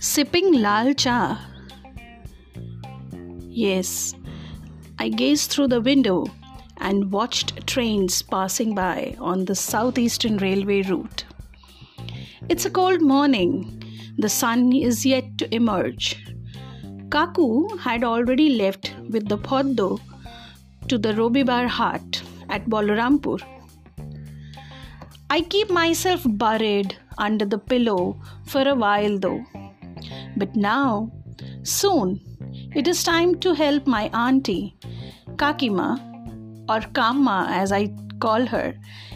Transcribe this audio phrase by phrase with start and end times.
[0.00, 1.44] Sipping lal cha.
[3.48, 4.14] Yes,
[4.96, 6.26] I gazed through the window
[6.76, 11.24] and watched trains passing by on the southeastern railway route.
[12.48, 13.82] It's a cold morning.
[14.18, 16.24] The sun is yet to emerge.
[17.08, 19.98] Kaku had already left with the Poddo
[20.86, 23.40] to the Robibar Hut at Balarampur.
[25.28, 29.44] I keep myself buried under the pillow for a while though.
[30.38, 31.10] But now,
[31.62, 32.20] soon,
[32.74, 34.76] it is time to help my auntie,
[35.36, 35.90] Kakima,
[36.68, 37.88] or Kama as I
[38.20, 38.74] call her,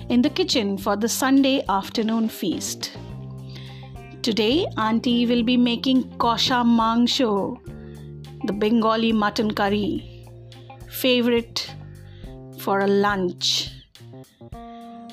[0.09, 2.97] in the kitchen for the Sunday afternoon feast.
[4.23, 7.59] Today, Auntie will be making kosha mangsho,
[8.47, 10.27] the Bengali mutton curry,
[10.89, 11.69] favorite
[12.59, 13.71] for a lunch.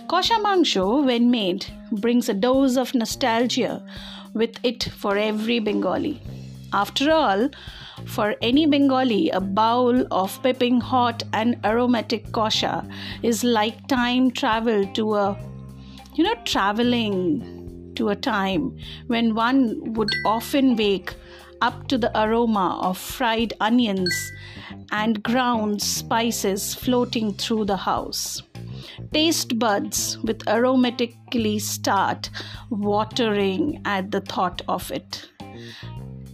[0.09, 3.85] Kosha mangsho, when made, brings a dose of nostalgia
[4.33, 6.19] with it for every Bengali.
[6.73, 7.49] After all,
[8.05, 14.83] for any Bengali, a bowl of piping hot and aromatic kosha is like time travel
[14.95, 15.37] to a,
[16.15, 18.75] you know, traveling to a time
[19.05, 21.13] when one would often wake
[21.61, 24.31] up to the aroma of fried onions
[24.91, 28.41] and ground spices floating through the house.
[29.13, 32.29] Taste buds with aromatically start
[32.69, 35.29] watering at the thought of it.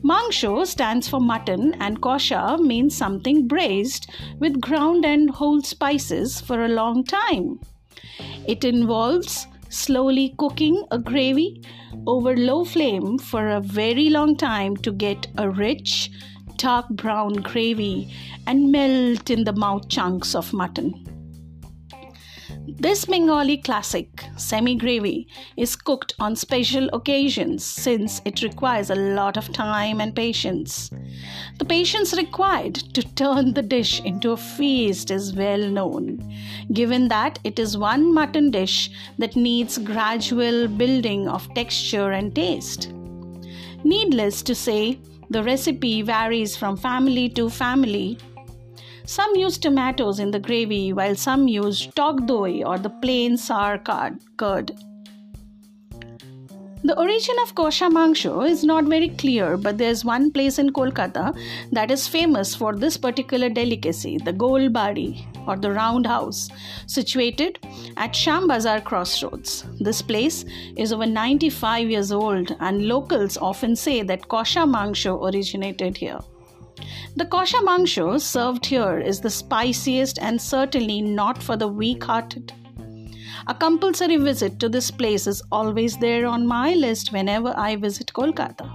[0.04, 4.08] Mangsho stands for mutton and kosha means something braised
[4.38, 7.60] with ground and whole spices for a long time.
[8.48, 11.64] It involves slowly cooking a gravy
[12.06, 16.12] over low flame for a very long time to get a rich,
[16.58, 18.14] dark brown gravy
[18.46, 21.05] and melt in the mouth chunks of mutton.
[22.68, 29.38] This Bengali classic, semi gravy, is cooked on special occasions since it requires a lot
[29.38, 30.90] of time and patience.
[31.60, 36.36] The patience required to turn the dish into a feast is well known,
[36.74, 42.92] given that it is one mutton dish that needs gradual building of texture and taste.
[43.84, 48.18] Needless to say, the recipe varies from family to family
[49.06, 54.72] some use tomatoes in the gravy while some use tog or the plain sour curd.
[56.84, 61.36] The origin of kosha mangsho is not very clear, but there's one place in Kolkata
[61.72, 66.50] that is famous for this particular delicacy, the Golbari or the Roundhouse,
[66.86, 67.58] situated
[67.98, 69.66] at Shambazar crossroads.
[69.80, 70.46] This place
[70.78, 76.20] is over 95 years old, and locals often say that kosha mangsho originated here.
[77.18, 82.52] The kosha mangsho served here is the spiciest and certainly not for the weak hearted.
[83.48, 88.12] A compulsory visit to this place is always there on my list whenever I visit
[88.14, 88.70] Kolkata.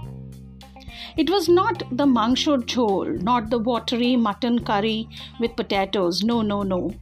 [1.17, 5.07] It was not the mangsho jhol, not the watery mutton curry
[5.39, 6.23] with potatoes.
[6.23, 6.95] No, no, no.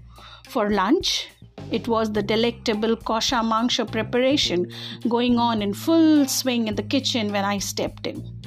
[0.50, 1.30] For lunch,
[1.72, 4.70] it was the delectable kosha mangsho preparation
[5.08, 8.39] going on in full swing in the kitchen when I stepped in.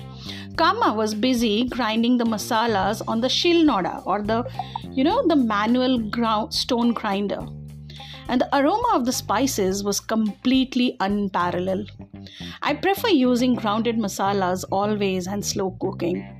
[0.57, 4.45] Kama was busy grinding the masalas on the shilnoda or the,
[4.91, 7.47] you know, the manual ground, stone grinder.
[8.29, 11.91] And the aroma of the spices was completely unparalleled.
[12.61, 16.39] I prefer using grounded masalas always and slow cooking.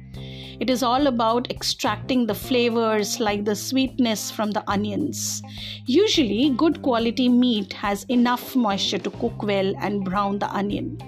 [0.61, 5.43] It is all about extracting the flavors like the sweetness from the onions.
[5.87, 10.99] Usually, good quality meat has enough moisture to cook well and brown the onion.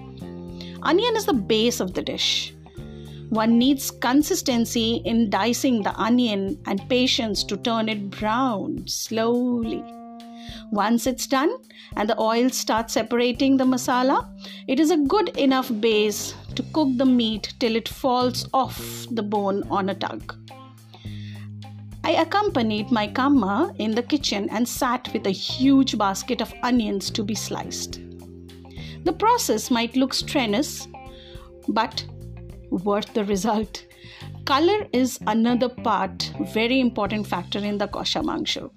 [0.82, 2.53] Onion is the base of the dish.
[3.30, 9.82] One needs consistency in dicing the onion and patience to turn it brown slowly.
[10.70, 11.56] Once it's done
[11.96, 14.28] and the oil starts separating the masala,
[14.68, 19.22] it is a good enough base to cook the meat till it falls off the
[19.22, 20.34] bone on a tug.
[22.04, 27.10] I accompanied my kamma in the kitchen and sat with a huge basket of onions
[27.10, 28.00] to be sliced.
[29.04, 30.86] The process might look strenuous,
[31.68, 32.04] but
[32.82, 33.84] worth the result.
[34.44, 38.70] Color is another part, very important factor in the kosha mangsho.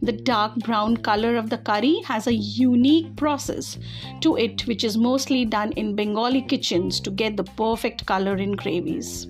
[0.00, 3.78] The dark brown color of the curry has a unique process
[4.22, 8.52] to it, which is mostly done in Bengali kitchens to get the perfect color in
[8.52, 9.26] gravies.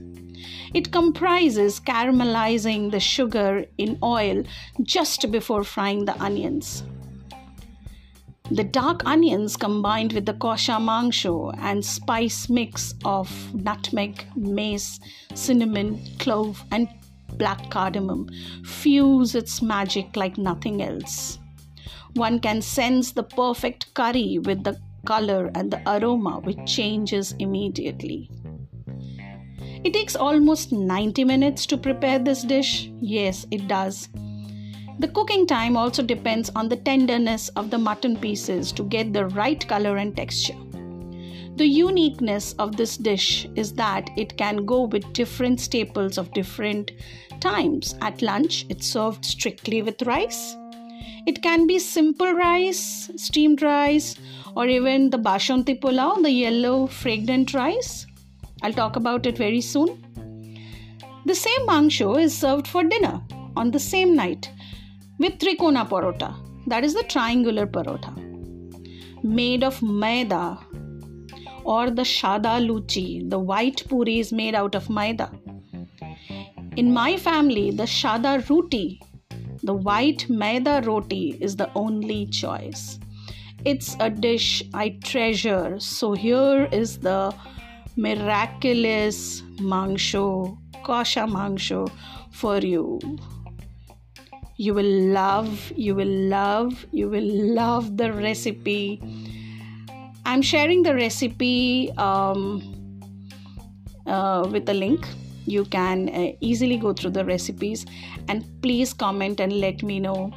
[0.73, 4.45] It comprises caramelizing the sugar in oil
[4.83, 6.85] just before frying the onions.
[8.53, 15.01] The dark onions combined with the kosha mangsho and spice mix of nutmeg, mace,
[15.33, 16.87] cinnamon, clove, and
[17.39, 18.29] black cardamom
[18.63, 21.39] fuse its magic like nothing else.
[22.13, 28.29] One can sense the perfect curry with the color and the aroma which changes immediately.
[29.83, 32.91] It takes almost 90 minutes to prepare this dish.
[33.01, 34.11] Yes, it does.
[35.03, 39.27] The cooking time also depends on the tenderness of the mutton pieces to get the
[39.27, 40.55] right color and texture.
[41.57, 46.93] The uniqueness of this dish is that it can go with different staples of different
[47.41, 47.97] times.
[48.01, 50.55] At lunch, it's served strictly with rice.
[51.27, 54.15] It can be simple rice, steamed rice,
[54.55, 58.07] or even the bashanti pulao, the yellow fragrant rice.
[58.63, 59.99] I'll talk about it very soon.
[61.27, 63.21] The same mangsho is served for dinner
[63.57, 64.49] on the same night
[65.23, 66.29] with trikona parota,
[66.67, 68.13] that is the triangular parota,
[69.23, 70.59] made of maida
[71.65, 75.31] or the shada luchi, the white puri is made out of maida.
[76.77, 79.01] In my family, the shada roti,
[79.63, 82.99] the white maida roti, is the only choice.
[83.65, 85.79] It's a dish I treasure.
[85.79, 87.33] So here is the
[87.97, 91.89] miraculous mangsho, kosha mangsho
[92.33, 92.99] for you.
[94.57, 99.01] You will love, you will love, you will love the recipe
[100.25, 102.63] I'm sharing the recipe um,
[104.07, 105.07] uh, with a link.
[105.47, 107.85] You can uh, easily go through the recipes
[108.29, 110.33] and please comment and let me know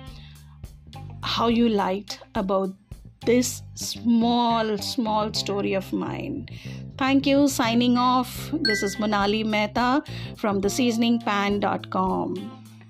[1.21, 2.73] how you liked about
[3.25, 6.47] this small, small story of mine.
[6.97, 7.47] Thank you.
[7.47, 8.49] Signing off.
[8.53, 10.03] This is Monali Mehta
[10.35, 12.64] from theseasoningpan.com.